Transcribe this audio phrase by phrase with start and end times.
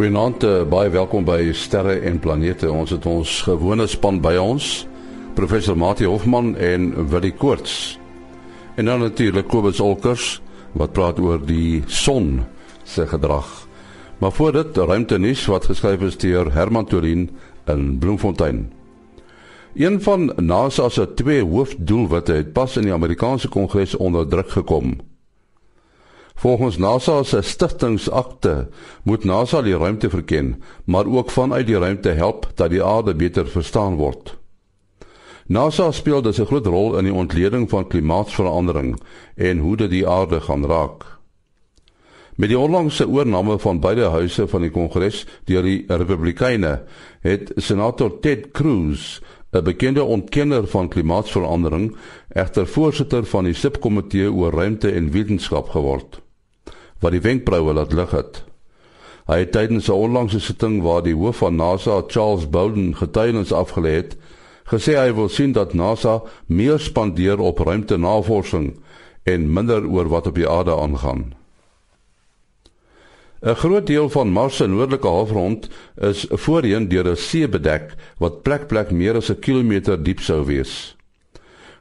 [0.00, 2.70] Goeienaand, uh, baie welkom by Sterre en Planete.
[2.72, 4.68] Ons het ons gewone span by ons,
[5.36, 7.98] professor Mati Hofman en Willie Koorts.
[8.80, 10.38] En dan natuurlik Kobus Olkers
[10.72, 12.46] wat praat oor die son
[12.88, 13.44] se gedrag.
[14.24, 17.28] Maar voor dit, ruimte nuus wat geskryf is deur Herman Torin
[17.68, 18.70] in Bloemfontein.
[19.76, 24.96] Een van NASA se twee hoofdoelwitte het pas in die Amerikaanse Kongres onder druk gekom.
[26.40, 28.68] Volgens NASA se stigtingsakte
[29.04, 33.48] moet NASA die ruimte verken, maar ook vanuit die ruimte help dat die aarde beter
[33.48, 34.38] verstaan word.
[35.46, 39.00] NASA speel dus 'n groot rol in die ontleding van klimaatsverandering
[39.36, 41.04] en hoe dit die aarde gaan raak.
[42.34, 46.82] Met die onlangse oorneem van beide huise van die Kongres deur die Republikeine,
[47.20, 49.20] het Senator Ted Cruz,
[49.52, 51.96] 'n bekende ontkenner van klimaatsverandering,
[52.28, 56.20] egter voorsitter van die subkomitee oor ruimte en wetenskap geword
[57.00, 58.44] wat die wenkbroue laat lig het.
[59.26, 63.92] Hy het tydens 'n onlangse sitting waar die hoof van NASA, Charles Bolden, getuienis afgelê
[64.02, 64.16] het,
[64.64, 68.80] gesê hy wil sien dat NASA meer spandeer op ruimtenavorsing
[69.22, 71.34] en minder oor wat op die aarde aangaan.
[73.42, 78.42] 'n Groot deel van Mars se noordelike halfrond is voorheen deur 'n see bedek wat
[78.42, 80.96] plek plek meer as 'n kilometer diep sou wees.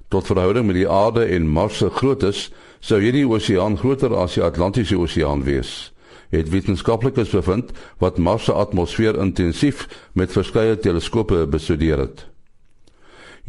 [0.08, 4.44] Tot verhouding met die aarde en Mars se groottes sou hierdie oseaan groter as die
[4.44, 5.92] Atlantiese Oseaan wees.
[6.30, 12.26] Het wetenskaplikes bevind wat Mars se atmosfeer intensief met verskeie teleskope bestudeer het.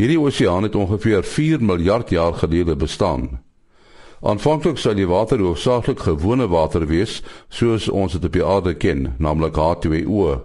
[0.00, 3.42] Hierdie oseaan het ongeveer 4 miljard jaar gelede bestaan.
[4.20, 9.14] Aanvanklik sou die water hoofsaaklik gewone water wees, soos ons dit op die aarde ken,
[9.18, 10.40] naamlik H2O.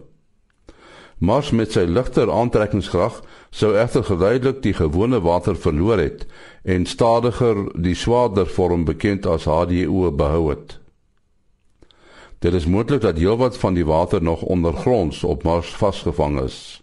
[1.20, 3.22] Mars met sy ligter aantrekkingskrag
[3.56, 6.26] sou egter geduidelik die gewone water verloor het
[6.68, 10.80] en stadiger die swaarder vorm bekend as H2O behou het.
[12.44, 16.82] Dit is moontlik dat heelwat van die water nog ondergronds op Mars vasgevang is.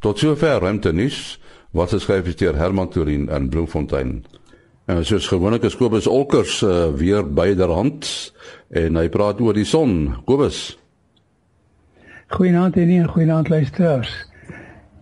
[0.00, 1.40] Tot sover ruimte nuus
[1.76, 4.24] wat geskryf is deur Herman Turin in Bloemfontein.
[4.86, 8.32] En soos gewoonlik is Kobus Olkers uh, weer byderhand
[8.70, 10.14] en hy praat oor die son.
[10.24, 10.78] Kobus
[12.32, 14.14] Goeienaand en goeienaand luisteraars.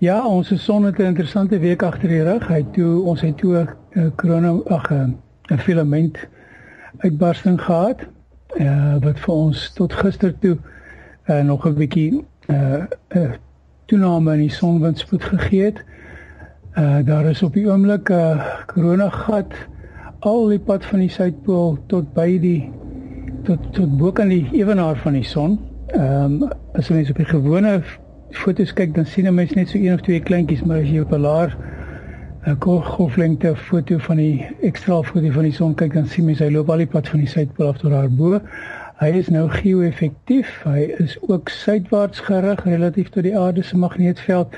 [0.04, 2.48] Ja, ons son het 'n interessante week agter die rug.
[2.48, 6.19] Hy toe ons het toe 'n korona ag 'n filament
[6.98, 8.00] uitbarsting gehad.
[8.56, 10.59] Eh uh, wat vir ons tot gister toe
[11.26, 13.31] uh, nog 'n bietjie uh, uh,
[13.87, 15.84] toename in die sonwindspoed gegee het.
[16.75, 19.54] Uh, daar is op die oomblik 'n uh, korona gat
[20.19, 22.70] al die pad van die suidpool tot by die
[23.43, 25.59] tot tot bo kan die ewenaar van die son.
[25.87, 27.82] Ehm um, as mens op die gewone
[28.37, 31.00] foto's kyk dan sien 'n mens net so een of twee kleintjies, maar as jy
[31.00, 31.56] op 'n laer
[32.47, 36.50] 'n golflengte foto van die ekstra foto van die son kyk dan sien mens hy
[36.50, 38.41] loop al die pad van die suidpool af tot daar bo.
[39.00, 40.62] Hy is nou geo-effektief.
[40.65, 44.55] Hy is ook suidwaarts gerig relatief tot die aarde se magneetveld.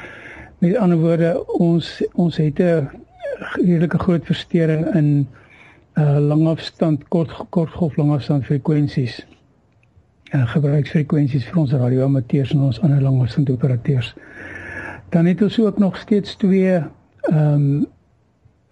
[0.58, 2.88] Met ander woorde, ons ons het 'n
[3.38, 5.28] redelike groot verstoring in 'n
[6.00, 9.35] uh, langafstand kort kort golf langafstand frekwensies en
[10.34, 14.14] uh, gebruiksfrekwensies vir ons radioamateurs en ons ander langafstand operateurs.
[15.14, 17.86] Dan het ons ook nog steeds twee ehm um,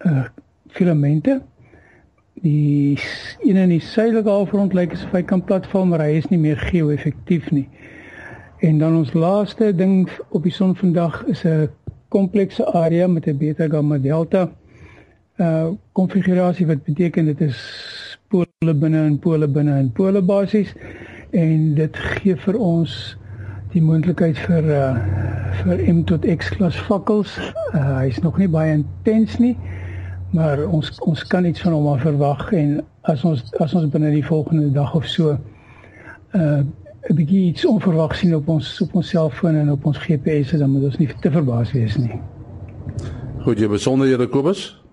[0.05, 0.25] uh
[0.75, 1.41] filamente.
[2.43, 2.99] Die
[3.39, 6.57] een in die suidelike halfrond lyk asof hy kan platval, maar hy is nie meer
[6.59, 7.69] geo-effektief nie.
[8.59, 11.69] En dan ons laaste ding op die son vandag is 'n
[12.09, 14.49] komplekse area met 'n beta gamma delta
[15.37, 17.57] uh konfigurasie wat beteken dit is
[18.31, 20.71] pole binne en pole binne en pole basies
[21.35, 22.91] en dit gee vir ons
[23.75, 24.91] die moontlikheid vir uh
[25.55, 27.31] vir M tot X klas vakkels.
[27.71, 29.53] Uh, hy is nog nie baie intens nie,
[30.35, 32.79] maar ons ons kan iets van hom verwag en
[33.11, 35.37] as ons as ons binne die volgende dag of so
[36.35, 36.63] uh
[37.05, 40.69] 'n bietjie iets onverwags sien op ons op ons selfoon en op ons GPS, dan
[40.69, 42.19] moet ons nie te verbaas wees nie.
[43.45, 44.84] Goed, jy besonder jy Kobus?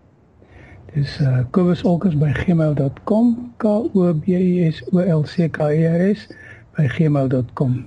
[0.92, 6.28] Dis uh, kobusolkers@gmail.com k o b u s o l c k e r s
[6.76, 7.86] by gmail.com.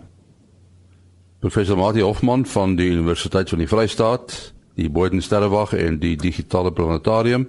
[1.39, 6.71] Professor Mati Hofman van die Universiteit van die Vrystaat, die Boden Sterrewag en die Digitale
[6.71, 7.45] Planetarium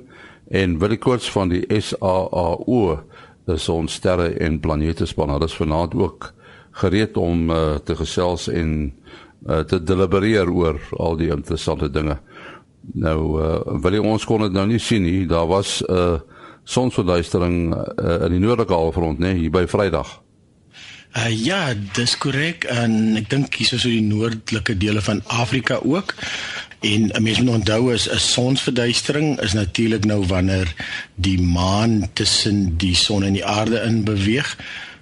[0.53, 3.00] en Willie Koorts van die SAAO,
[3.49, 5.32] dis ons sterre en planete span.
[5.32, 6.35] Hulle is vanaand ook
[6.82, 8.93] gereed om uh, te gesels en
[9.49, 12.19] uh, te delibereer oor al die interessante dinge.
[12.94, 15.27] Nou uh, wil jy ons kon dit nou nie sien nie.
[15.27, 16.21] Daar was 'n uh,
[16.65, 20.23] sonsverduistering uh, in die noordelike halfrond, né, hier by Vrydag.
[21.17, 25.79] Uh, ja, dis korrek en ek dink hier is so die noordelike dele van Afrika
[25.83, 26.15] ook.
[26.81, 30.75] En 'n mens moet onthou is 'n sonsverduistering is natuurlik nou wanneer
[31.15, 34.56] die maan tussen die son en die aarde in beweeg.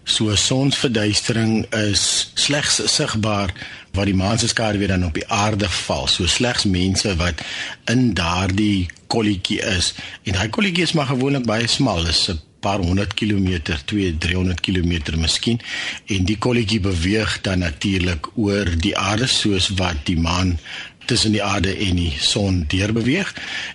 [0.04, 3.52] So sonsverduistering is slegs sigbaar
[3.94, 6.06] waar die maan se skare weer dan op die aarde val.
[6.06, 7.42] So slegs mense wat
[7.90, 9.94] in daardie kolletjie is
[10.24, 12.06] en daai kolletjie is maar gewoonlik baie smal.
[12.06, 15.60] Is 'n paar honderd kilometer, 2 300 km miskien
[16.06, 20.58] en die kolletjie beweeg dan natuurlik oor die aarde soos wat die maan
[21.04, 23.34] tussen die aarde en die son deurbeweeg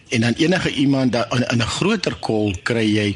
[0.10, 3.16] en dan enige iemand in 'n groter kol kry jy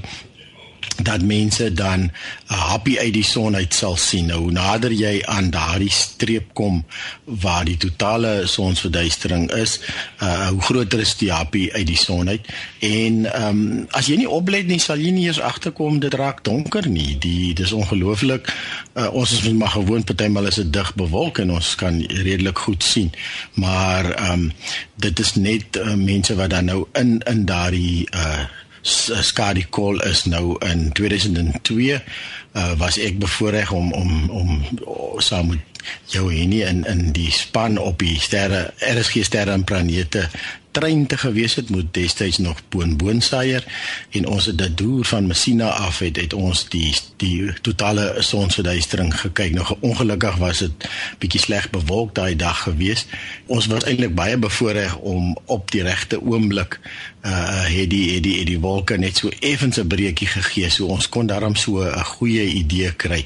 [1.01, 2.11] dat mense dan 'n
[2.47, 4.25] happy uit die son uit sal sien.
[4.25, 6.85] Nou nader jy aan daardie streep kom
[7.23, 9.79] waar die totale sonsverduistering is,
[10.21, 12.47] uh hoe groter is die happy uit die son uit.
[12.79, 16.43] En ehm um, as jy nie oplet nie, sal jy nie eens agterkom dit raak
[16.43, 17.17] donker nie.
[17.17, 18.53] Die dis ongelooflik.
[18.93, 22.83] Uh, ons is maar gewoon partymal is dit dig bewolk en ons kan redelik goed
[22.83, 23.11] sien.
[23.53, 24.51] Maar ehm um,
[24.95, 28.43] dit is net uh, mense wat dan nou in in daardie uh
[28.83, 31.99] Skadi Call is nou in 2002 uh,
[32.77, 34.49] was ek bevoorreg om om om
[35.23, 35.59] saam met
[36.11, 40.27] jou hier in in die span op die sterre RSG sterre en planete
[40.73, 43.65] trein te gewees het moet destyds nog Boon Boonsaier
[44.09, 46.91] en ons het dit deur van Messina af het het ons die
[47.21, 49.53] die totale sonsverduistering gekyk.
[49.53, 50.87] Nou ongelukkig was dit
[51.21, 53.05] bietjie sleg bewolk daai dag gewees.
[53.45, 56.79] Ons was eintlik baie bevoorreg om op die regte oomblik
[57.23, 60.91] uh het die het die, het die wolke net so effens 'n breekie gegee so
[60.91, 63.23] ons kon daarom so 'n goeie idee kry.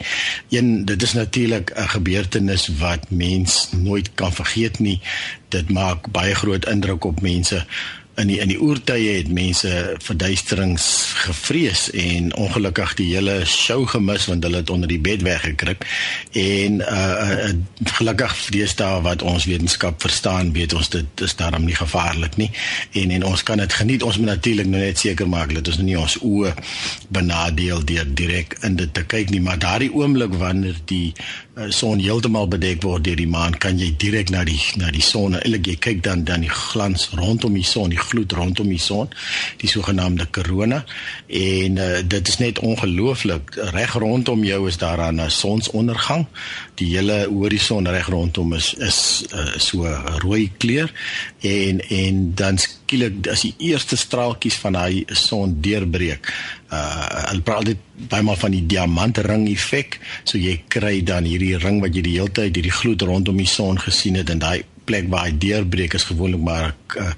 [0.50, 5.02] Een dit is natuurlik 'n gebeurtenis wat mens nooit kan vergeet nie
[5.50, 7.66] dit maak baie groot indruk op mense.
[8.18, 9.70] In die in die oertye het mense
[10.02, 10.86] verduisterings
[11.22, 15.86] gevrees en ongelukkig die hele show gemis want hulle het onder die bed weggekruip
[16.34, 17.52] en uh, uh
[18.00, 22.50] gelukkig deesdae wat ons wetenskap verstaan weet ons dit is daarom nie gevaarlik nie.
[22.98, 24.04] En en ons kan dit geniet.
[24.04, 26.56] Ons moet natuurlik nou net seker maak dat ons nie ons oë
[27.14, 29.42] benadeel deur direk in dit te kyk nie.
[29.46, 33.90] Maar daardie oomblik wanneer die uh, son heeltemal bedek word deur die maan kan jy
[33.98, 37.66] direk na die na die son eintlik jy kyk dan dan die glans rondom die
[37.66, 39.10] son die gloed rondom die son,
[39.62, 40.84] die sogenaamde korona
[41.28, 43.56] en uh, dit is net ongelooflik.
[43.74, 46.28] Reg rondom jou is daar 'n sonsondergang.
[46.76, 49.86] Die hele horison reg rondom is is uh, so
[50.22, 50.92] rooi kleur
[51.42, 56.34] en en dan skielik as die eerste straaltjies van daai son deurbreek.
[56.72, 60.00] Uh hulle praat dit bymal van die diamantring effek.
[60.24, 63.50] So jy kry dan hierdie ring wat jy die hele tyd hierdie gloed rondom die
[63.50, 67.14] son gesien het en daai plek waar hy deurbreek is gewoonlik maar 'n uh,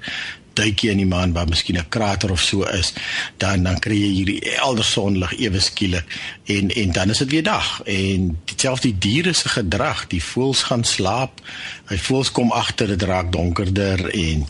[0.60, 2.92] duikie in die maan waar miskien 'n krater of so is,
[3.38, 6.06] dan dan kry jy hierdie helder sonlig ewe skielik
[6.44, 10.84] en en dan is dit weer dag en dieselfde diere se gedrag, die voëls gaan
[10.84, 11.40] slaap,
[11.90, 14.44] hy voëls kom agter dit raak donkerder en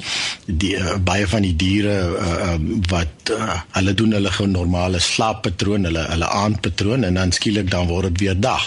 [0.47, 5.89] die uh, baie van die diere uh, um, wat uh, hulle doen hulle normale slaappatroon,
[5.89, 8.67] hulle hulle aandpatroon en dan skielik dan word dit weer dag.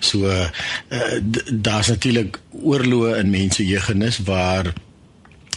[0.00, 0.48] So uh,
[1.50, 4.72] daar's natuurlik oorloë in mense jeugennis waar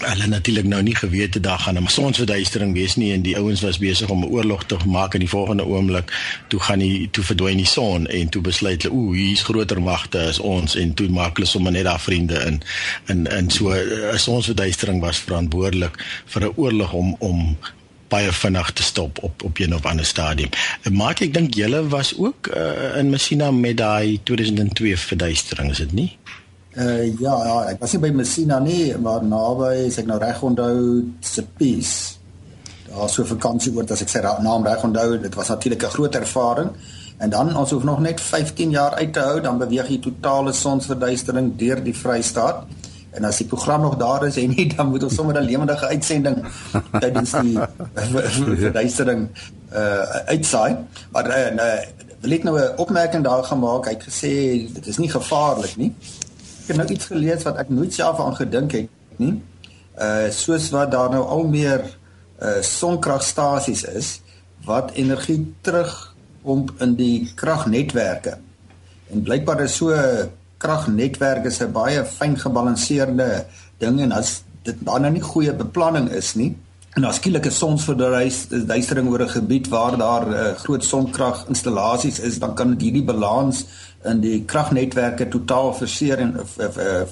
[0.05, 3.61] hulle natuurlik nou nie geweet het daar gaan 'n sonsverduistering wees nie en die ouens
[3.61, 6.11] was besig om 'n oorlog te maak in die volgende oomblik
[6.47, 10.19] toe gaan die toe verdwyn die son en toe besluit hulle ooh hier's groter magte
[10.19, 12.61] as ons en toe maak hulle sommer net daar vriende in
[13.05, 17.57] in in so 'n sonsverduistering was verantwoordelik vir 'n oorlog om om
[18.07, 20.49] baie vinnig te stop op op een of ander stadium.
[20.81, 25.77] En maak ek dink julle was ook uh, in Messina met daai 2002 verduistering is
[25.77, 26.11] dit nie?
[26.77, 30.41] Uh ja, ja, ek was nie by Messina nie, maar naby, as ek nou reg
[30.45, 30.81] onthou,
[31.25, 32.19] se Peace.
[32.85, 36.69] Daar so vakansieoord as ek sy naam reg onthou, dit was natuurlik 'n groot ervaring.
[37.17, 40.53] En dan ons hoef nog net 15 jaar uit te hou, dan beweeg jy totale
[40.53, 42.67] sonsverduistering deur die Vrystaat.
[43.11, 45.87] En as die program nog daar is en nie, dan moet ons sommer 'n lewendige
[45.87, 46.45] uitsending
[47.01, 47.57] tydens die
[48.61, 49.29] verduistering
[49.73, 50.77] uh uitsaai.
[51.11, 51.81] Maar uh,
[52.21, 53.85] wil ek nou 'n opmerking daar gemaak.
[53.85, 54.33] Hy het gesê
[54.73, 55.93] dit is nie gevaarlik nie
[56.67, 59.37] ek het nou iets gelees wat ek nooit self aan gedink het nie.
[59.95, 61.85] Uh soos wat daar nou al meer
[62.43, 64.09] uh sonkragstasies is
[64.67, 65.93] wat energie terug
[66.43, 68.35] pomp in die kragnetwerke.
[69.07, 69.95] En blykbaar is so
[70.59, 73.45] kragnetwerke se baie fyn gebalanseerde
[73.79, 76.51] ding en as dit dan nou nie goeie beplanning is nie
[76.97, 82.73] en as skielike sonsverduistering oor 'n gebied waar daar uh, groot sonkraginstallasies is, dan kan
[82.73, 83.65] dit hierdie balans
[84.11, 86.33] in die kragnetwerke totaal verseer en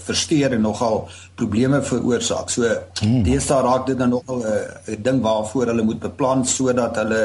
[0.06, 1.04] versteur en nogal
[1.36, 2.50] probleme veroorsaak.
[2.50, 2.70] So
[3.02, 3.24] hmm.
[3.28, 7.22] deesdae raak dit dan nogal 'n ding waarvoor hulle moet beplan sodat hulle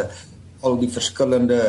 [0.61, 1.61] al die verskillende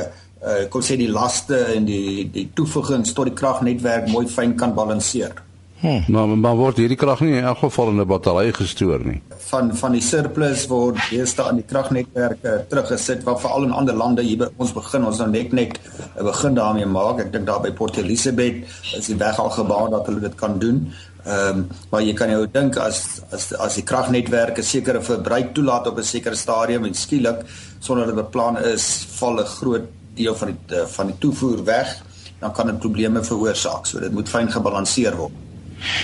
[0.46, 4.74] uh, kon sê die laste en die die toevoegings tot die kragnetwerk mooi fyn kan
[4.74, 5.34] balanseer.
[5.82, 6.04] Hmm.
[6.14, 9.22] Maar maar word hierdie krag nie in elk geval in 'n battery gestoor nie.
[9.50, 14.22] Van van die surplus word deesdae in die kragnetwerke teruggesit wat veral in ander lande
[14.22, 15.80] hier by ons begin ons nou net net
[16.16, 17.20] begin daarmee maak.
[17.20, 18.64] Ek dink daar by Port Elizabeth
[18.98, 20.94] is die weg al gebaan dat hulle dit kan doen.
[21.26, 25.88] Ehm um, maar jy kan jou dink as as as die kragnetwerke sekere verbruik toelaat
[25.88, 27.46] op 'n sekere stadium en skielik
[27.80, 32.04] sonder dat dit beplan is, val 'n groot deel van die van die toevoer weg,
[32.40, 33.86] dan kan dit probleme veroorsaak.
[33.86, 35.32] So dit moet fyn gebalanseer word.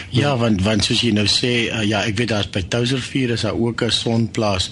[0.09, 3.45] Ja, want want soos jy nou sê, uh, ja, ek weet daar's by Touservuur is
[3.47, 4.71] daar ook 'n sonplaas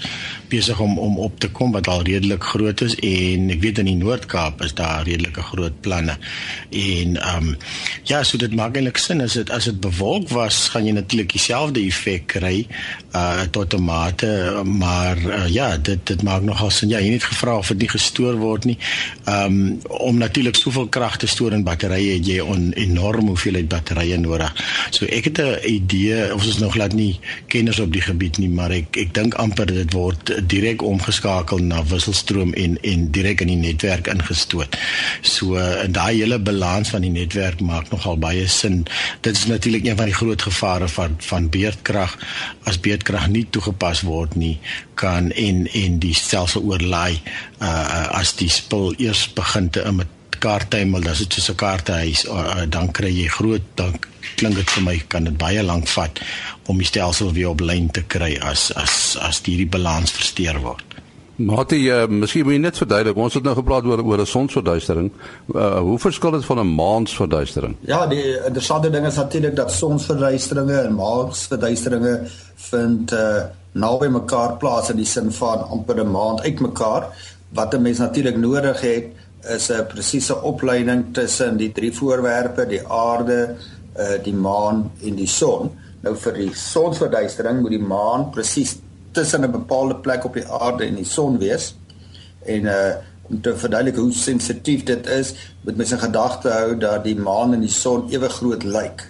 [0.50, 3.90] besig om om op te kom wat al redelik groot is en ek weet in
[3.90, 6.18] die Noord-Kaap is daar redelike groot planne.
[6.70, 7.58] En ehm um,
[8.04, 11.32] ja, so dit maak eintlik sin as dit as dit bewolk was, gaan jy natuurlik
[11.32, 12.68] dieselfde effek kry
[13.16, 16.90] uh tot 'n mate, maar uh, ja, dit dit maak nogal sin.
[16.90, 18.78] Ja, jy het gevra of dit nie gestoor word nie.
[19.30, 24.54] Um, om natuurlik soveel krag te stoor in batterye, jy 'n enorm hoeveelheid batterye nodig.
[24.90, 28.50] So ek het 'n idee, ons is nog glad nie kenners op die gebied nie,
[28.50, 33.48] maar ek ek dink amper dit word direk omgeskakel na wisselstroom en en direk in
[33.48, 34.78] die netwerk ingestoot.
[35.22, 38.86] So in daai hele balans van die netwerk maak nogal baie sin.
[39.22, 42.18] Dit is natuurlik een van die groot gevare van van beerdkrag
[42.64, 44.60] as beerdkrag nie toegepas word nie
[44.96, 47.22] kan en en die stelsel oorlaai
[47.62, 50.08] uh as die spul eers begin te imit
[50.40, 53.96] kaarttuimel, dis dit soos 'n kaarthuis, uh, uh, dan kry jy groot dan
[54.36, 56.20] klink dit vir my kan dit baie lank vat
[56.68, 60.95] om die stelsel weer op lyn te kry as as as hierdie balans versteur word.
[61.36, 65.12] Jy, uh, miskien moet jy net verduidelik, ons het nou gepraat oor oor 'n sonsverduistering.
[65.54, 67.76] Uh, hoe verskil dit van 'n maansverduistering?
[67.82, 72.22] Ja, die interessante ding is natuurlik dat sonsverduisteringe en maansverduisteringe
[72.56, 77.08] vind uh, naby mekaar plaas in die sin van amper 'n maand uitmekaar
[77.54, 79.06] wat 'n mens natuurlik nodig het
[79.50, 83.56] is 'n presiese opleiding tussen die drie voorwerpe, die aarde,
[83.98, 85.72] uh die maan en die son.
[86.02, 88.78] Nou vir die sonsverduistering moet die maan presies
[89.16, 91.76] tussen 'n bepaalde plek op die aarde en die son wees.
[92.46, 92.96] En uh
[93.28, 97.54] om te verduidelik hoe sensitief dit is, moet mens in gedagte hou dat die maan
[97.54, 99.02] en die son ewe groot lyk.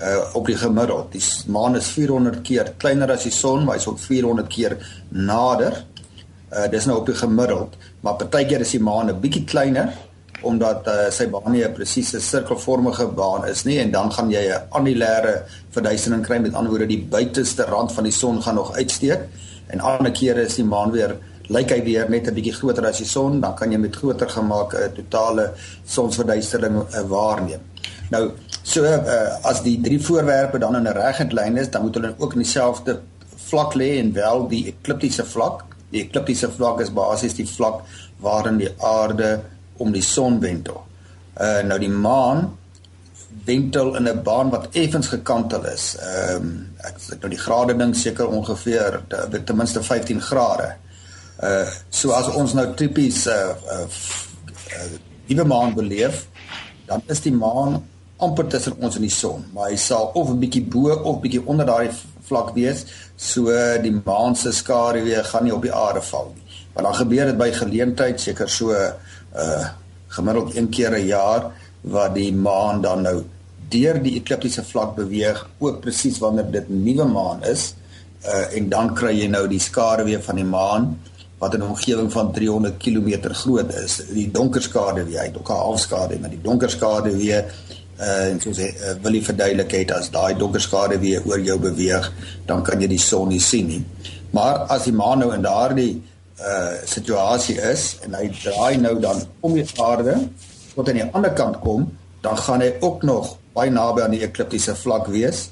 [0.00, 1.12] Uh op die gemiddeld.
[1.12, 4.76] Die maan is 400 keer kleiner as die son, maar hy's ook 400 keer
[5.08, 5.84] nader.
[6.52, 9.92] Uh dis nou op die gemiddeld, maar partykeer is die maan 'n bietjie kleiner
[10.42, 14.44] omdat uh, sy baan nie 'n presiese sirkelvormige baan is nie en dan gaan jy
[14.48, 18.76] 'n annulêre verduistering kry met ander woorde die buiteste rand van die son gaan nog
[18.76, 19.20] uitsteek
[19.68, 21.16] en ander kere is die maan weer
[21.48, 24.28] lyk hy weer net 'n bietjie groter as die son dan kan jy met groter
[24.28, 25.52] gemaak 'n totale
[25.86, 27.60] sonsverduistering uh, waarneem.
[28.10, 28.30] Nou
[28.62, 32.14] so uh, as die drie voorwerpe dan in 'n reguit lyn is, dan moet hulle
[32.18, 33.00] ook in dieselfde
[33.36, 35.64] vlak lê en wel die ekliptiese vlak.
[35.90, 37.82] Die ekliptiese vlak is basies die vlak
[38.20, 39.40] waarin die aarde
[39.80, 40.82] om die son wentel.
[41.40, 42.48] Uh nou die maan
[43.44, 45.96] wentel in 'n baan wat effens gekantel is.
[45.96, 49.02] Ehm um, ek ek nou die grade ding seker ongeveer
[49.44, 50.74] ten minste 15 grade.
[51.42, 53.86] Uh so as ons nou tipies uh uh,
[54.76, 54.90] uh
[55.26, 56.26] die maan beleef,
[56.86, 57.82] dan is die maan
[58.16, 61.46] amper tussen ons en die son, maar hy sal of 'n bietjie bo of bietjie
[61.46, 62.84] onder daardie vlak wees,
[63.16, 63.44] so
[63.82, 66.42] die maan se skaduwee gaan nie op die aarde val nie.
[66.74, 68.74] Maar dan gebeur dit by geleentheid seker so
[69.34, 69.68] uh
[70.10, 73.22] gemiddeld een keer 'n jaar wat die maan dan nou
[73.68, 77.74] deur die ekliptiese vlak beweeg ook presies wanneer dit nuwe maan is.
[78.24, 80.98] Uh en dan kry jy nou die skaduwee van die maan
[81.38, 84.02] wat in 'n omgewing van 300 km groot is.
[84.12, 87.44] Die donker skaduwee hy het ook 'n halfskaduwee maar die donker skaduwee
[88.00, 92.12] uh en soos hy uh, wil verduidelik het as daai donker skaduwee oor jou beweeg
[92.46, 93.84] dan kan jy die son nie sien nie.
[94.30, 96.02] Maar as die maan nou in daardie
[96.40, 100.16] uh situasie is en hy draai nou dan om die aarde
[100.74, 101.88] tot aan die ander kant kom,
[102.24, 105.48] dan gaan hy ook nog baie naby aan die ekliptiese vlak wees.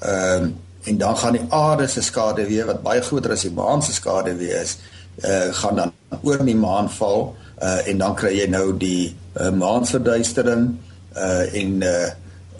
[0.00, 0.56] Ehm uh,
[0.88, 3.92] en dan gaan die aarde se skade weer wat baie groter as die maan se
[3.92, 4.78] skade wees,
[5.26, 5.92] uh gaan dan
[6.22, 10.68] oor die maan val uh en dan kry jy nou die uh, maansverduistering
[11.16, 12.08] uh en uh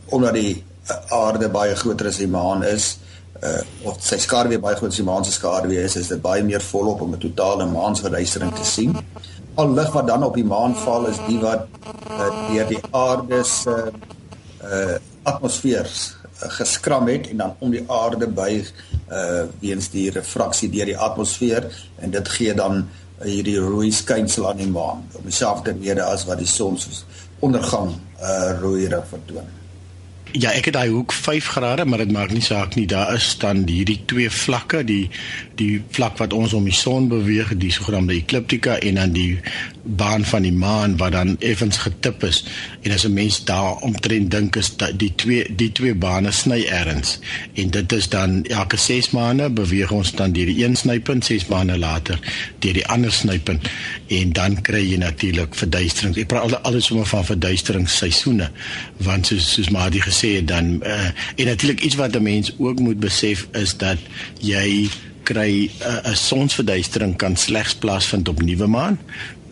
[0.08, 0.64] omdat die
[1.12, 2.96] aarde baie groter as die maan is,
[3.42, 6.42] uh of sy skaduwee baie groot as die maan se skaduwee is, is dit baie
[6.42, 8.96] meer volop om 'n totale maansverduistering te sien.
[9.54, 11.66] Al lig wat dan op die maan val is die wat
[12.10, 13.76] uh, deur die aarde se
[14.62, 14.98] uh
[16.42, 18.72] uh, geskram het en dan om die aarde buig
[19.10, 24.48] uh weens die refraksie deur die atmosfeer en dit gee dan uh, hierdie rooi skynsel
[24.48, 26.90] aan die maan op dieselfde rede as wat die son se
[27.38, 29.46] ondergang uh rooi vertoon.
[30.36, 32.84] Ja, ek het daai hoek 5 grade, maar dit maak nie saak nie.
[32.86, 35.08] Daar is dan hierdie twee vlakke, die
[35.56, 39.40] die vlak wat ons om die son beweeg, die sogenaamde ekliptika en dan die
[39.96, 42.44] baan van die maan wat dan effens getip is.
[42.82, 46.64] En as 'n mens daar omtrent dink is dat die twee die twee bane sny
[46.68, 47.18] ergens.
[47.54, 51.46] En dit is dan elke 6 maande beweeg ons dan deur die een snypunt 6
[51.46, 52.18] maande later
[52.58, 53.68] deur die ander snypunt.
[54.06, 56.18] En dan kry jy natuurlik verduisterings.
[56.18, 58.50] Ek praat al alles sommer van verduisteringsseisoene.
[58.96, 62.78] Want soos soos Madi gesê het dan uh, en natuurlik iets wat 'n mens ook
[62.78, 63.98] moet besef is dat
[64.40, 64.88] jy
[65.22, 68.98] kry eh, 'n uh, sonsverduistering kan slegs plaasvind op nuwe maan.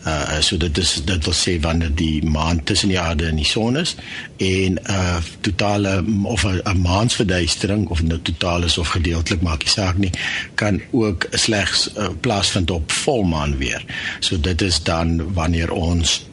[0.07, 3.45] Uh so dit is dit wil sê wanneer die maan tussen die aarde en die
[3.45, 3.95] son is
[4.37, 9.73] en 'n uh, totale of 'n maansverduistering of nou totaal is of gedeeltelik maak nie
[9.73, 10.11] saak nie
[10.55, 13.85] kan ook slegs uh, plaasvind op volmaan weer.
[14.19, 16.26] So dit is dan wanneer ons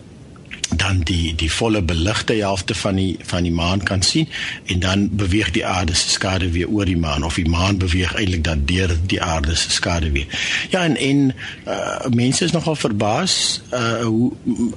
[0.76, 4.28] dan die die volle beligte helfte van die van die maan kan sien
[4.64, 8.14] en dan beweeg die aarde se skade weer oor die maan of die maan beweeg
[8.14, 10.26] eintlik dan deur die aarde se skade weer.
[10.70, 11.34] Ja en en
[11.66, 14.32] uh, mense is nogal verbaas uh, hoe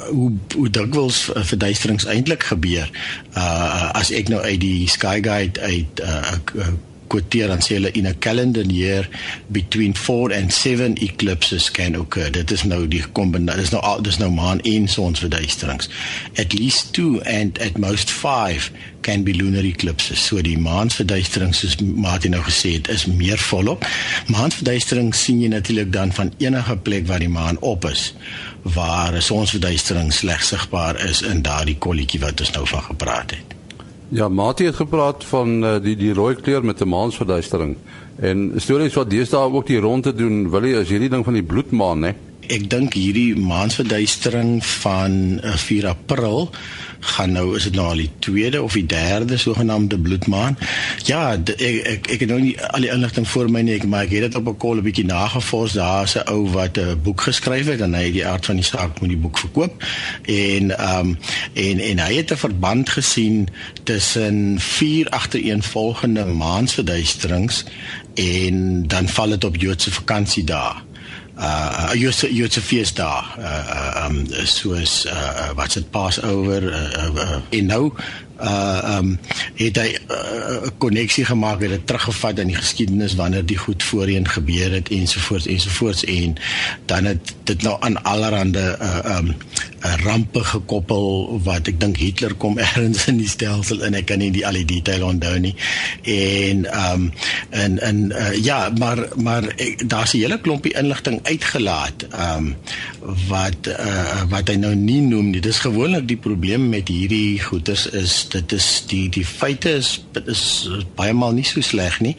[0.10, 2.90] hoe hoe dikwels verduisterings eintlik gebeur.
[3.38, 6.74] Uh, as ek nou uit die sky guide uit uh, uh,
[7.08, 9.08] quoteer dan sê hulle in a calendar year
[9.54, 12.32] between 4 and 7 eclipses can occur.
[12.32, 13.62] Dit is nou die kombinasie.
[13.62, 15.90] Dis nou dis nou maan en sonsverduisterings.
[16.38, 18.72] At least 2 and at most 5
[19.08, 20.20] can be lunar eclipses.
[20.20, 23.86] So die maansverduisterings soos Martin nou gesê het, is meer volop.
[24.34, 28.12] Maansverduistering sien jy natuurlik dan van enige plek waar die maan op is
[28.76, 33.47] waar sonsverduistering slegs sigbaar is in daardie kolletjie wat ons nou van gepraat het.
[34.10, 37.76] Ja, Mati het gepraat van uh, die die rooi kleur met 'n maansverduistering.
[38.16, 41.44] En stories wat deesdae ook die ronde doen, wil jy as hierdie ding van die
[41.44, 42.14] bloedmaan, hè?
[42.48, 46.50] Ek dink hierdie maansverduistering van uh, eh, 4 April
[47.00, 50.58] gaan nou is dit nou al die tweede of die derde sogenaamde bloedmaan.
[51.06, 54.16] Ja, ek ek ek het nou nie al die inligting voor my nie, maar ek
[54.18, 55.78] het dit op 'n kol 'n bietjie nagevors.
[55.78, 58.64] Daar's 'n ou wat 'n boek geskryf het en hy het die aard van die
[58.64, 59.84] saak met die boek verkoop.
[60.26, 61.18] En ehm um,
[61.54, 63.48] en en hy het 'n verband gesien
[63.84, 67.64] tussen vier agtereenvolgende maansverduisterings
[68.14, 70.87] en dan val dit op Joodse vakansiedae
[71.38, 76.88] uh jy sê jy sê fees daar uh um soos uh wat's dit Passover uh,
[77.04, 77.84] uh, uh en nou
[78.42, 79.20] uh um
[79.56, 83.84] het hy 'n uh, koneksie gemaak het dit teruggevat in die geskiedenis wanneer die goed
[83.84, 86.36] voorheen gebeur het ensovoorts ensovoorts en
[86.86, 89.36] dan het dit nou aan allerhande uh um
[89.88, 94.22] 'n rampe gekoppel wat ek dink Hitler kom ergens in die stelsel en ek kan
[94.22, 95.54] nie die al die detail onthou nie.
[96.04, 97.12] En um
[97.50, 99.44] en en uh, ja maar maar
[99.86, 102.56] daar's 'n hele klompie inligting uitgelaat um
[103.30, 105.42] wat uh, wat hy nou nie noem nie.
[105.42, 110.28] Dis gewoonlik die probleem met hierdie goeters is dit is die die feite is dit
[110.28, 110.44] is
[110.96, 112.16] baie maal nie so sleg nie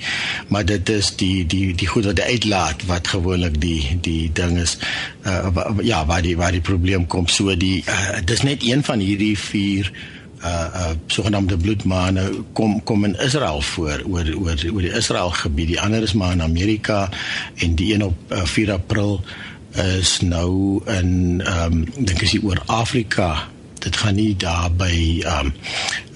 [0.49, 4.79] maar dit is die die die goed wat uitlaat wat gewoonlik die die ding is
[5.27, 7.27] uh, ja waar die waar die probleem kom.
[7.27, 9.93] So die uh, dis net een van hierdie vier
[10.39, 15.75] uh uh sogenaamde bloedmaane kom kom in Israel voor oor oor oor die Israel gebied.
[15.75, 17.09] Die ander is maar in Amerika
[17.55, 19.21] en die een op uh, 4 April
[19.99, 23.49] is nou in ehm um, dink ek is oor Afrika
[23.85, 24.95] dit gaan nie daar by
[25.27, 25.53] um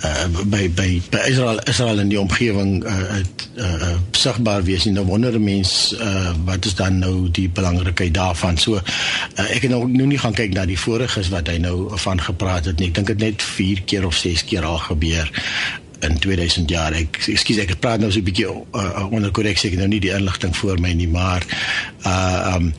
[0.04, 3.18] uh, by by by Israel Israel in die omgewing uh,
[3.56, 4.94] uh, uh, sigbaar wees nie.
[4.96, 8.58] Nou wonder mense uh, wat is dan nou die belangrikheid daarvan?
[8.58, 8.82] So uh,
[9.48, 12.70] ek het nou nou nie gaan kyk na die voriges wat hy nou van gepraat
[12.70, 12.90] het nie.
[12.90, 15.30] Ek dink dit net 4 keer of 6 keer al gebeur
[16.02, 16.94] in 2000 jaar.
[16.98, 19.70] Ek ekskuus ek praat nou so 'n bietjie uh, onder korreksie.
[19.70, 21.46] Ek nou nie die inligting voor my nie, maar
[22.06, 22.72] uh um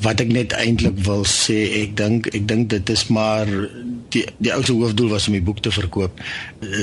[0.00, 3.50] wat ek net eintlik wil sê, ek dink ek dink dit is maar
[4.14, 6.20] die die ou se hoofdoel was om die boek te verkoop.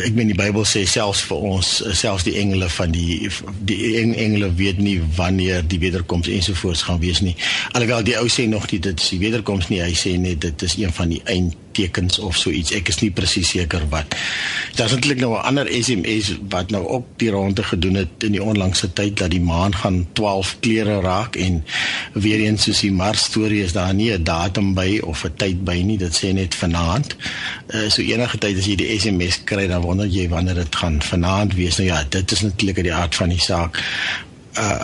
[0.06, 3.30] Ek meen die Bybel sê selfs vir ons, selfs die engele van die
[3.68, 7.36] die engele weet nie wanneer die wederkoms ensovoorts gaan wees nie.
[7.74, 10.78] Alhoewel die ou sê nog dit is die wederkoms nie, hy sê net dit is
[10.82, 12.74] een van die eind tekens of so iets.
[12.76, 14.16] Ek is nie presies seker wat.
[14.80, 18.44] Daar's eintlik nou 'n ander SMS wat nou ook die ronde gedoen het in die
[18.44, 21.64] onlangse tyd dat die maan gaan 12 kleure raak en
[22.14, 25.64] weer eens soos die Mars storie is daar nie 'n datum by of 'n tyd
[25.64, 25.98] by nie.
[25.98, 27.16] Dit sê net vanaand.
[27.74, 31.02] Uh, so enige tyd as jy die SMS kry dan wonder jy wanneer dit gaan
[31.02, 31.78] vanaand wees.
[31.78, 33.82] Nou ja, dit is natuurlik die aard van die saak
[34.60, 34.78] uh,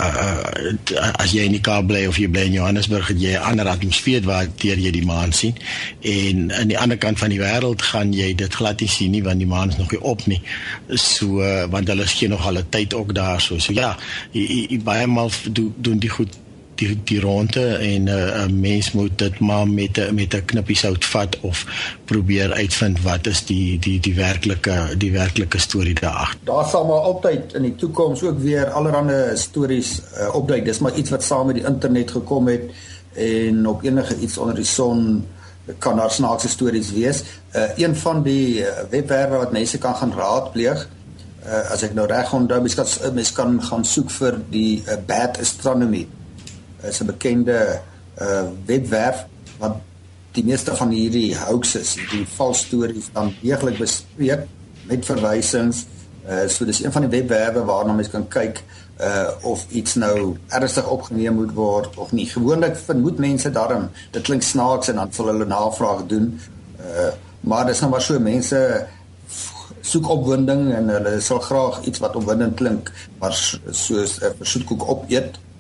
[0.97, 3.43] uh, as jy in die Kaap bly of jy bly in Johannesburg het jy 'n
[3.51, 5.55] ander atmosfeer waar deur jy die maan sien.
[6.01, 9.23] En aan die ander kant van die wêreld gaan jy dit glad nie sien nie
[9.23, 10.41] want die maan is nog nie op nie.
[10.87, 13.97] So uh, want hulle is geen nog 'n tyd ook daar so ja
[14.31, 16.40] jy, jy, baie maal doen do, die goed
[16.81, 20.75] die die ronde en 'n uh, mens moet dit maar met 'n met 'n knippie
[20.75, 21.65] sout vat of
[22.05, 26.35] probeer uitvind wat is die die die werklike die werklike storie daar.
[26.43, 30.65] Daar sal maar altyd in die toekoms ook weer allerlei stories uh, opduik.
[30.65, 32.61] Dis maar iets wat saam met die internet gekom het
[33.13, 35.25] en op enige iets onder die son
[35.77, 37.23] kan daar snaakse stories wees.
[37.55, 40.87] Uh een van die webwerwe wat mense kan gaan raadpleeg
[41.45, 44.97] uh as ek nou reg onthou, mens kan mens kan gaan soek vir die uh,
[45.05, 46.07] Bad Astronomy.
[46.83, 47.81] Is 'n bekende
[48.21, 49.25] uh webwerf
[49.57, 49.75] wat
[50.31, 54.45] die meeste van hierdie hoaxes, hierdie valse stories dan deeglik bespreek
[54.89, 55.85] met verwysings.
[56.27, 58.63] Uh so dis een van die webwerwe waarna mens kan kyk
[59.01, 62.27] uh of iets nou ernstig opgeneem moet word of nie.
[62.29, 66.33] Gewoonlik vermoed mense daarom dit klink snaaks en dan sal hulle navraag doen.
[66.79, 68.57] Uh maar dis nou maar so mense
[69.81, 74.89] soek opwinding en hulle sal graag iets wat opwindend klink maar soos 'n uh, versoetkoek
[74.89, 75.35] opeet.
[75.35, 75.50] Uh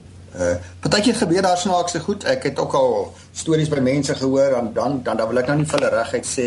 [0.79, 2.23] partykeer gebeur daar snaakse goed.
[2.23, 2.93] Ek het ook al
[3.35, 6.27] stories by mense gehoor en dan dan dan wil ek nou nie vir hulle reguit
[6.27, 6.45] sê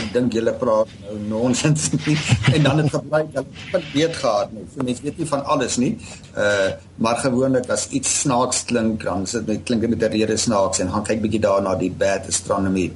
[0.00, 2.16] ek dink julle praat nou nonsens nie
[2.52, 4.64] en dan het gebleik dat ek weet gehad nie.
[4.72, 5.94] So mense weet nie van alles nie.
[6.36, 10.78] Uh maar gewoonlik as iets snaaks klink, dan sit dit klink met 'n rede snaaks
[10.78, 12.92] en gaan kyk bietjie daarna die bad astronomy.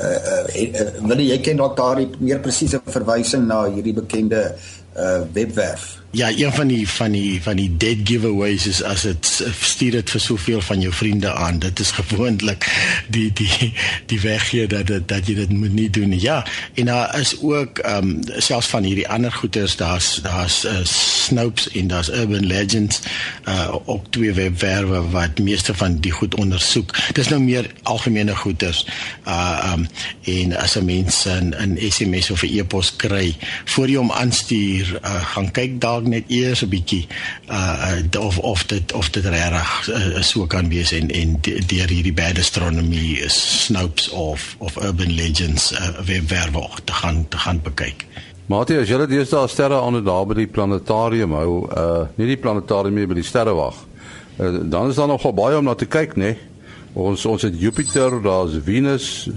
[0.00, 4.54] Uh uh, uh wil jy ken dalk daar meer presiese verwysing na hierdie bekende
[4.96, 5.99] uh webwerf?
[6.12, 9.28] Ja, een van die van die van die dead giveaways is as dit
[9.60, 11.58] stuur dit vir soveel van jou vriende aan.
[11.58, 12.66] Dit is gewoonlik
[13.08, 13.72] die die
[14.10, 16.20] die weggee dat dit dat jy dit moet nie doen nie.
[16.20, 20.80] Ja, en daar is ook ehm um, selfs van hierdie ander goeters, daar's daar's uh,
[20.82, 23.00] Snopes en daar's Urban Legends
[23.48, 26.94] uh ook twee webwerwe wat meeste van die goed ondersoek.
[27.12, 28.86] Dis nou meer algemene goeters.
[29.26, 29.86] Uh ehm um,
[30.24, 34.98] en as 'n mens 'n 'n SMS of 'n e-pos kry, voor jy hom aanstuur,
[35.04, 37.06] uh, gaan kyk daar dalk net eers 'n bietjie
[37.48, 42.12] uh, of of dit of dit regtig uh, so kan wees en en deur hierdie
[42.12, 48.06] bad astronomy snopes of of urban legends uh, webwerwe te gaan te gaan bekyk.
[48.46, 52.40] Matie, as jy dit deesdae sterre aan daar by die planetarium hou, uh nie die
[52.40, 53.76] planetarium nie, by die sterrewag.
[54.40, 56.36] Uh, dan is daar nog baie om na te kyk, né?
[56.94, 59.28] Ons ons het Jupiter, daar's Venus,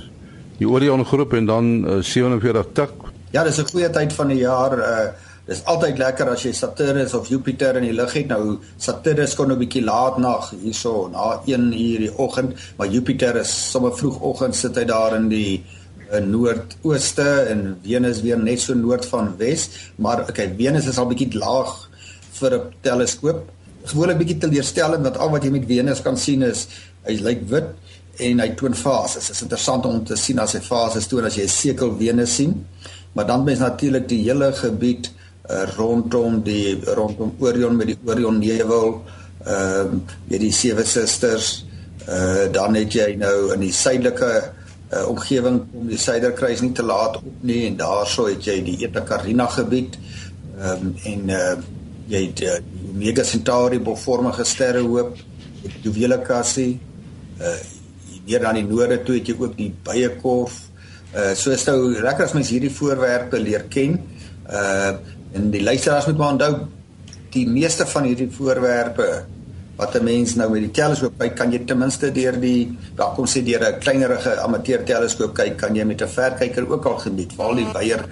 [0.58, 2.90] die Orion groep en dan uh, 47 tik.
[3.32, 7.14] Ja, dis 'n goeie tyd van die jaar uh Dis altyd lekker as jy Saturnus
[7.18, 8.30] of Jupiter in die lug het.
[8.32, 13.36] Nou Saturnus kon 'n bietjie laat nag hierso na 1 uur die oggend, maar Jupiter
[13.36, 15.64] is sommer vroegoggend sit hy daar in die
[16.12, 20.98] in eh, noordooste en Venus weer net so noord van wes, maar okay, Venus is
[20.98, 21.90] al bietjie laag
[22.40, 23.50] vir 'n teleskoop.
[23.84, 26.68] Gewoonlik bietjie teleurstellend want al wat jy met Venus kan sien is
[27.04, 27.70] hy lyk wit
[28.20, 29.28] en hy toon fases.
[29.28, 32.36] Dit is interessant om te sien as hy fases toon as jy 'n sekel Venus
[32.36, 32.66] sien.
[33.14, 35.12] Maar dan mens natuurlik die hele gebied
[35.50, 39.02] uh, rondom die rondom Orion met die Orion nevel
[39.44, 41.66] ehm uh, met die sewe susters
[42.08, 44.32] uh, dan het jy nou in die suidelike
[44.94, 48.78] uh, omgewing om die suiderkruis nie te laat op nie en daarso het jy die
[48.88, 49.98] Eta Carina gebied
[50.60, 51.56] ehm um, en uh,
[52.08, 55.18] jy het uh, die Omega Centauri bolvormige sterrehoop
[55.84, 56.78] Juwele Cassie
[57.42, 57.58] uh,
[58.26, 60.62] hier aan die noorde toe het jy ook die Byekorf
[61.16, 64.00] uh, so is nou lekker as mens hierdie voorwerpe leer ken
[64.48, 64.96] uh
[65.34, 66.56] En die luisteraars moet maar onthou
[67.34, 69.26] die meeste van hierdie voorwerpe
[69.76, 73.14] wat 'n mens nou met die teleskoop kyk, kan jy ten minste deur die daar
[73.16, 76.98] kom sê deur 'n kleinerige amateur teleskoop kyk, kan jy met 'n verkyker ook al
[76.98, 77.34] geniet.
[77.34, 78.06] Val die weier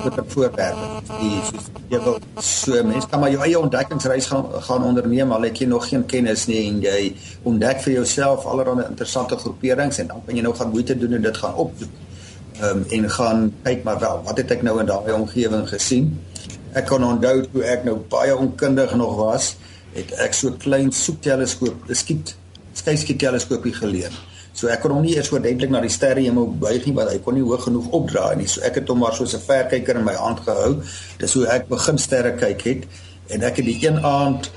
[0.00, 0.86] groter voorwerpe.
[1.20, 5.42] Die soos jy wil so mens kan maar jou eie ontdekkingsreis gaan gaan onderneem al
[5.42, 10.06] het jy nog geen kennis nie en jy ontdek vir jouself allerlei interessante groeperings en
[10.06, 11.90] dan kan jy nou gaan moeite doen en dit gaan opsoek.
[12.60, 16.18] Ehm um, en gaan kyk maar wel, wat het ek nou in daai omgewing gesien?
[16.78, 19.56] Ek kan onthou toe ek nou baie onkundig nog was,
[19.96, 22.36] het ek so klein soekteleskoop, 'n skiet
[22.78, 24.12] skeiskiet teleskoopie geleer.
[24.54, 27.18] So ek kon hom nie eers oordentlik na die sterre hemel buig nie, want hy
[27.22, 28.46] kon nie hoog genoeg opdraai nie.
[28.50, 30.82] So ek het hom maar so 'n verkyker in my hand gehou.
[31.18, 32.84] Dis hoe ek begin sterre kyk het
[33.28, 34.50] en ek het die een aand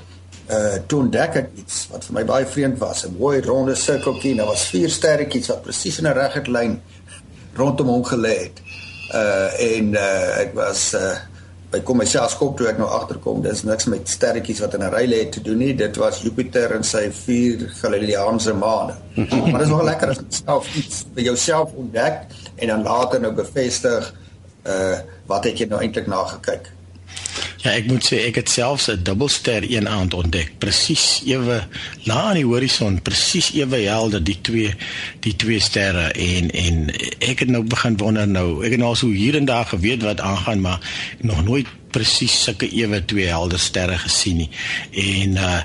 [0.50, 4.36] uh toe ontdek ek iets wat vir my baie vreemd was, 'n mooi ronde sirkeltjie.
[4.36, 6.80] Daar was vier sterretjies wat presies in 'n reguit lyn
[7.54, 8.62] rondom hom gelê het.
[9.14, 11.31] Uh en uh ek was uh
[11.72, 13.40] by kom myself skop toe ek nou agterkom.
[13.44, 15.74] Dis niks met sterretjies wat in 'n ry lê te doen nie.
[15.74, 18.94] Dit was Jupiter en sy vier Galileanse maane.
[19.50, 23.20] Maar dit is nog lekker as jy self iets vir jouself ontdek en dan later
[23.20, 24.14] nou bevestig
[24.66, 26.68] uh wat het jy nou eintlik na gekyk
[27.62, 31.62] Ja, ek moet sê ek het selfs 'n dubbelster een aand ontdek, presies ewe
[32.04, 34.74] na aan die horison, presies ewe helder die twee
[35.20, 39.06] die twee sterre en en ek het nou begin wonder nou, ek het nou so
[39.06, 40.80] hier en daar geweet wat aangaan, maar
[41.20, 44.50] nog nooit presies sulke ewe twee helder sterre gesien nie.
[44.90, 45.60] En uh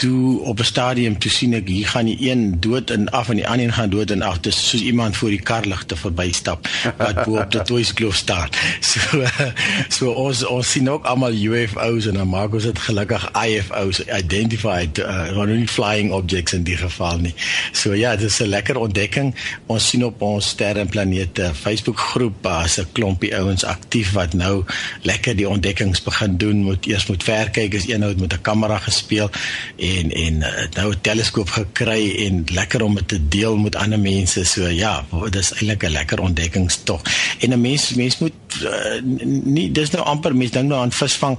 [0.00, 3.36] toe op 'n stadium toe sien ek hier gaan die een dood en af en
[3.36, 4.38] die ander een gaan dood en af.
[4.40, 8.48] Dit is soos iemand voor die karligte verbystap wat bo op die toeskloof staan.
[8.90, 9.24] So
[9.88, 14.98] so ons ons sien ook almal UFO's en dan maak ons dit gelukkig IFO's identified
[14.98, 17.34] uh, not only flying objects in die geval nie.
[17.72, 19.34] So ja, dit is 'n lekker ontdekking.
[19.66, 24.32] Ons sien op ons sterre en planete Facebook groep as 'n klompie ouens aktief wat
[24.32, 24.64] nou
[25.02, 26.62] lekker die ontdekkings begin doen.
[26.62, 29.30] Moet eers moet verkykers eenhoud met 'n kamera gespeel
[29.76, 33.98] en en uh, nou 'n teleskoop gekry en lekker om dit te deel met ander
[33.98, 34.44] mense.
[34.44, 37.02] So ja, dit is eintlik 'n lekker ontdekkingstog.
[37.38, 39.00] En 'n mens mens moet uh,
[39.44, 41.38] nie dis nou amper mens dink nou aan visvang.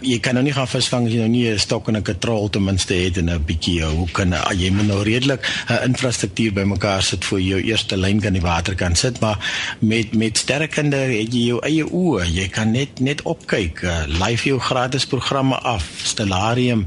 [0.00, 2.50] Jy kan nou nie gaan visvang as jy nou nie 'n stok en 'n katrol
[2.50, 6.52] ten minste het en 'n bietjie hoe kan jy moet nou redelik 'n uh, infrastruktuur
[6.52, 9.38] bymekaar sit vir jou eerste lyn kan die water kan sit, maar
[9.78, 12.24] met met sterrekunde het jy jou eie oë.
[12.32, 13.82] Jy kan net net opkyk.
[13.82, 15.84] Uh, live jou gratis programme af.
[16.02, 16.86] Stellarium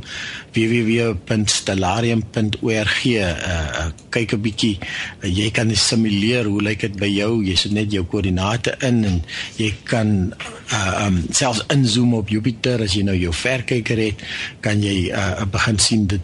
[0.87, 7.43] www.stellarium.org uh, uh, kyk 'n bietjie uh, jy kan simuleer hoe lyk dit by jou
[7.45, 9.21] jy sit net jou koördinate in en
[9.57, 10.33] jy kan
[10.73, 14.15] uh, um, selfs inzoom op Jupiter as jy nou jou verkyker het
[14.61, 16.21] kan jy uh, begin sien dit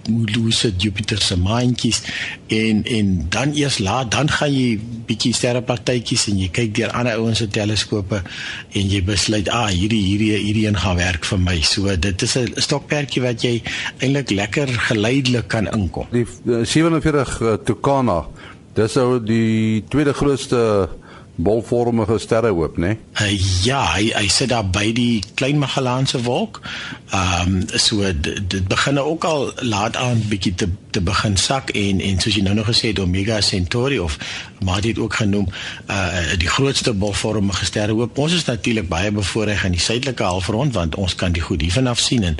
[0.57, 2.01] sit Jupiter se maantjies
[2.47, 7.19] en en dan eers laat dan gaan jy bietjie sterrepartytjies en jy kyk deur ander
[7.19, 8.21] ouens se teleskope
[8.75, 11.57] en jy besluit ah hierdie hierdie hierdie een gaan werk vir my.
[11.61, 13.61] So dit is 'n stokperdjie wat jy
[13.99, 16.07] eintlik lekker geleidelik kan inkom.
[16.11, 16.25] Die
[16.65, 18.25] 47 uh, Tucana,
[18.77, 20.89] dis ou die tweede grootste
[21.37, 22.95] bolvormige sterrehoop, né?
[22.95, 22.97] Nee?
[23.21, 26.61] Uh, ja, hy hy sit daar by die Klein Magellaanse wolk.
[27.11, 32.01] Ehm um, so dit begin ook al laat aan bietjie te te begin sak en
[32.01, 34.17] en soos jy nou nog gesê het Omega Centauri of
[34.65, 35.47] maar dit ook genoem
[35.93, 36.05] uh
[36.37, 38.17] die grootste bolvormige sterrehoop.
[38.17, 41.87] Ons is natuurlik baie bevoordeel in die suidelike halfrond want ons kan die goed hiervan
[41.87, 42.37] af sien en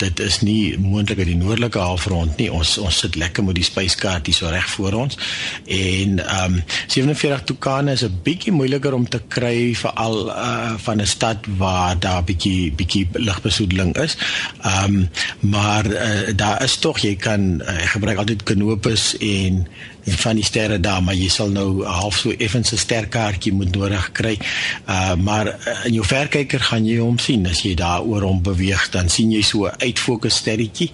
[0.00, 2.48] dit is nie moontlik uit die noordelike halfrond nie.
[2.52, 5.18] Ons ons sit lekker met die spyskaart hier so reg voor ons.
[5.66, 11.00] En ehm um, 47 Tucana is 'n bietjie moeiliker om te kry veral uh van
[11.00, 14.16] 'n stad waar daar bietjie bietjie ligbesoedeling is.
[14.62, 15.08] Ehm um,
[15.40, 19.66] maar uh, daar is tog jy kan uh, gebruik altyd kanopus en
[20.08, 23.74] en van die sterre daar maar jy sal nou half so effens 'n sterkaartjie moet
[23.76, 24.38] nodig kry.
[24.88, 28.42] Uh maar uh, in jou verkyker gaan jy hom sien as jy daar oor hom
[28.42, 30.90] beweeg dan sien jy so 'n uitfokus sterretjie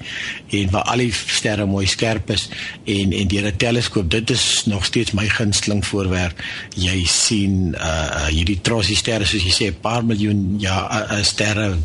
[0.51, 2.49] en waar al die sterre mooi skerp is
[2.85, 6.43] en en deur 'n teleskoop dit is nog steeds my gunsteling voorwerp.
[6.75, 11.77] Jy sien uh hierdie trossie sterre soos jy sê 'n paar miljoen ja uh, sterre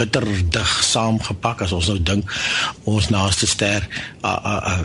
[0.00, 2.34] bitter dig saamgepak as ons nou dink
[2.90, 3.86] ons naaste ster
[4.24, 4.84] uh, uh, uh,